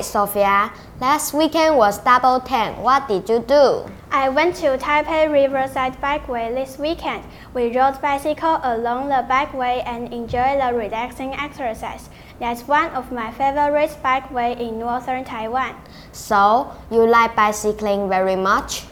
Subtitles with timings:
[0.00, 0.72] Hey, Sophia.
[0.98, 2.80] Last weekend was double ten.
[2.80, 3.84] What did you do?
[4.10, 7.22] I went to Taipei Riverside Bikeway this weekend.
[7.52, 12.08] We rode bicycle along the bikeway and enjoyed the relaxing exercise.
[12.38, 15.76] That's one of my favorite bikeway in northern Taiwan.
[16.12, 18.84] So, you like bicycling very much?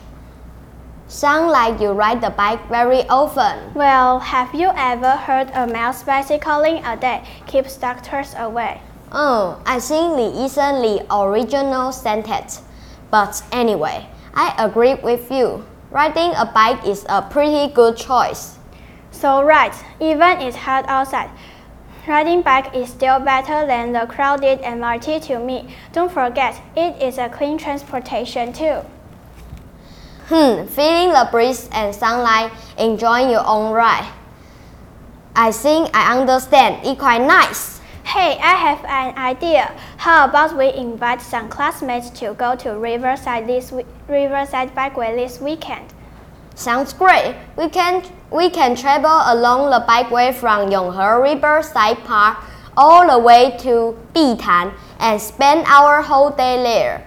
[1.07, 3.73] Sound like you ride the bike very often.
[3.73, 8.83] Well, have you ever heard a mouse bicycling a day keeps doctors away?
[9.11, 12.63] Oh, I think the isn't the original sentence.
[13.11, 15.65] But anyway, I agree with you.
[15.91, 18.59] Riding a bike is a pretty good choice.
[19.11, 21.31] So right, even it's hot outside,
[22.07, 25.75] riding bike is still better than the crowded MRT to me.
[25.93, 28.83] Don't forget, it is a clean transportation too.
[30.29, 34.13] Hmm, feeling the breeze and sunlight, enjoying your own ride.
[35.35, 36.87] I think I understand.
[36.87, 37.78] It's quite nice.
[38.09, 39.71] Hey, I have an idea.
[39.99, 43.71] How about we invite some classmates to go to Riverside this
[44.09, 45.93] Riverside Bikeway this weekend?
[46.55, 47.37] Sounds great.
[47.59, 52.39] We can we can travel along the bikeway from Yonghe Riverside Park
[52.79, 57.07] all the way to Bitan and spend our whole day there.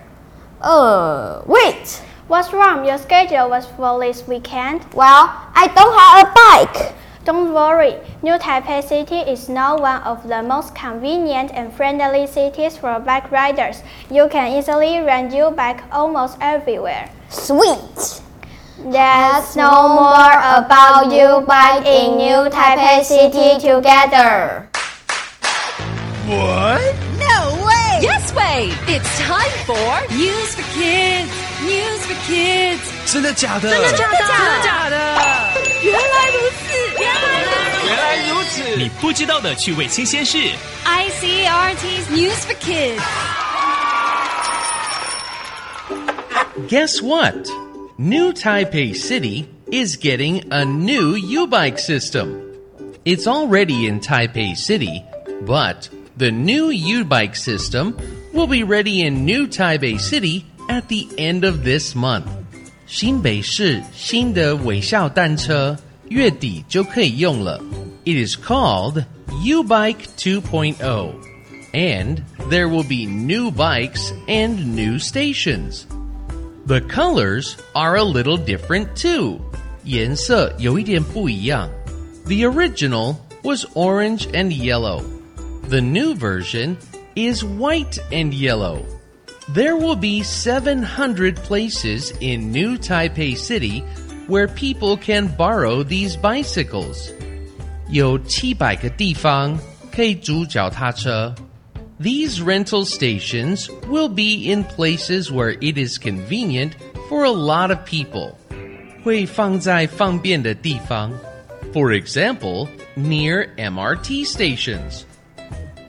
[0.62, 2.00] Uh, wait.
[2.28, 2.86] What's wrong?
[2.86, 4.86] Your schedule was full this weekend.
[4.94, 6.96] Well, I don't have a bike.
[7.25, 12.77] Don't worry, New Taipei City is now one of the most convenient and friendly cities
[12.77, 13.83] for bike riders.
[14.11, 17.11] You can easily rent your bike almost everywhere.
[17.29, 18.23] Sweet.
[18.79, 24.69] Let's know more about you bike in New Taipei City together.
[26.29, 26.95] What?
[27.19, 28.01] No way!
[28.03, 28.71] Yes way!
[28.87, 31.33] It's time for News for Kids.
[31.65, 32.83] News for Kids.
[33.07, 33.71] 真的假的？
[33.71, 34.19] 真的假的？
[34.19, 34.97] 真的假的？
[35.83, 36.65] 原来如此，
[37.02, 40.38] 原来如此，你不知道的趣味新鲜事。
[40.84, 43.02] I C R T's News for Kids.
[46.68, 47.50] Guess what?
[47.98, 52.30] New Taipei City is getting a new YouBike system.
[53.04, 55.04] It's already in Taipei City,
[55.46, 57.96] but the new YouBike system
[58.34, 62.28] will be ready in New Taipei City at the end of this month.
[62.86, 65.78] 新北市新的微笑单车。
[66.12, 67.58] 月底就可以用了。
[68.04, 69.06] It is called
[69.46, 70.76] YouBike 2.0,
[71.72, 75.86] and there will be new bikes and new stations.
[76.68, 79.40] The colors are a little different too.
[79.86, 81.70] 颜色有一点不一样。
[82.26, 85.02] The original was orange and yellow.
[85.70, 86.76] The new version
[87.16, 88.84] is white and yellow.
[89.54, 93.84] There will be 700 places in New Taipei City
[94.27, 97.11] where people can borrow these bicycles.
[97.89, 99.59] 有700个地方
[99.93, 101.35] 可以租脚踏车。
[102.01, 106.73] These rental stations will be in places where it is convenient
[107.09, 108.35] for a lot of people.
[109.03, 111.13] 会放在方便的地方.
[111.73, 115.05] For example, near MRT stations.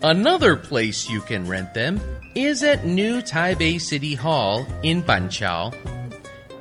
[0.02, 2.00] Another place you can rent them
[2.36, 5.74] is at New Taipei City Hall in Banqiao.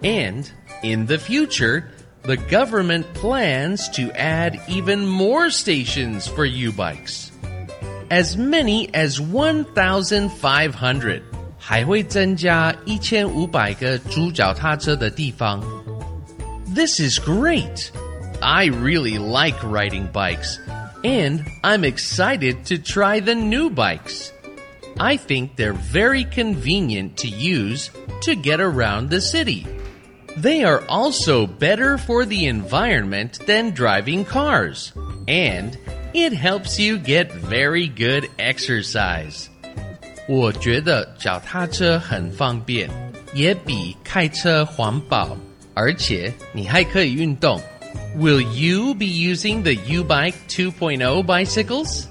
[0.02, 0.50] And
[0.83, 1.89] in the future,
[2.23, 7.31] the government plans to add even more stations for YouBikes.
[8.09, 11.23] As many as 1,500.
[11.63, 15.63] 还会增加一千五百个租脚踏车的地方。
[16.73, 17.91] This is great!
[18.41, 20.57] I really like riding bikes,
[21.03, 24.31] and I'm excited to try the new bikes.
[24.97, 27.91] I think they're very convenient to use
[28.23, 29.65] to get around the city.
[30.37, 34.91] They are also better for the environment than driving cars,
[35.27, 35.77] and
[36.13, 39.47] it helps you get very good exercise.
[40.27, 42.89] 我觉得脚踏车很方便，
[43.33, 45.37] 也比开车环保，
[45.73, 47.61] 而且你还可以运动。
[48.17, 52.05] Will you be using the YouBike 2.0 bicycles?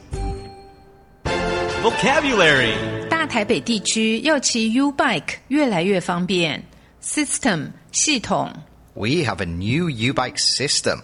[1.83, 2.75] Vocabulary
[3.09, 6.63] 大台北地区要骑 YouBike 越来越方便。
[7.03, 8.53] system 系统。
[8.95, 11.01] We have a new YouBike system.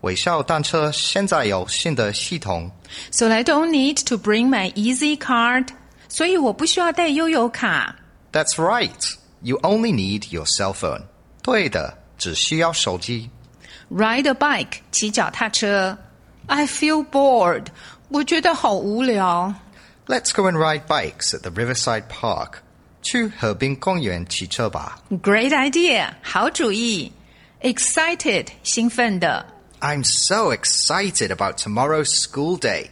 [0.00, 2.70] 微笑单车现在有新的系统。
[3.10, 5.68] So I don't need to bring my EasyCard.
[6.08, 7.96] 所以我不需要带悠游卡。
[8.32, 9.14] That's right.
[9.40, 11.02] You only need your cell phone.
[11.42, 13.30] 对的，只需要手机。
[13.90, 15.98] Ride a bike，骑脚踏车。
[16.46, 17.66] I feel bored.
[18.08, 19.54] 我觉得好无聊。
[20.06, 22.60] Let's go and ride bikes at the Riverside Park.
[23.07, 24.99] 去河滨公园骑车吧。
[25.21, 27.11] Great idea，好主意。
[27.61, 29.45] Excited，兴奋的。
[29.79, 32.87] I'm so excited about tomorrow's school day.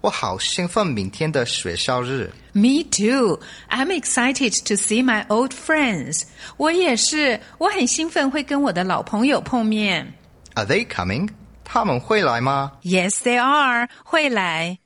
[0.00, 2.30] 我好兴奋明天的学校日。
[2.52, 3.40] Me too.
[3.68, 6.22] I'm excited to see my old friends.
[6.56, 10.14] 我也是，我很兴奋会跟我的老朋友碰面。
[10.54, 11.28] Are they coming？
[11.64, 13.88] 他们会来吗 Yes, they are.
[14.04, 14.78] 会来。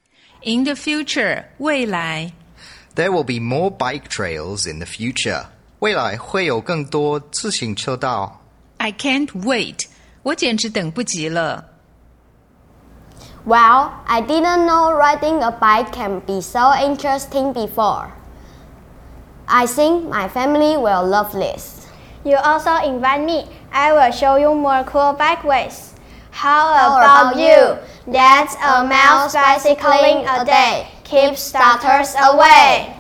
[0.43, 2.32] In the future，未来。
[2.96, 5.46] ？There will be more bike trails in the future。
[5.81, 8.40] 未来会有更多自行车道。
[8.78, 9.87] I can't wait.
[10.22, 11.64] 我简直等不及了。
[13.44, 18.12] Well, I didn't know riding a bike can be so interesting before.
[19.46, 21.87] I think my family will love this.
[22.25, 23.49] You also invite me.
[23.72, 25.90] I will show you more cool bikeways.
[26.31, 27.49] How How about about you?
[27.49, 28.12] you?
[28.12, 30.87] That's a mouse bicycling a day.
[31.09, 32.94] Keep starters away.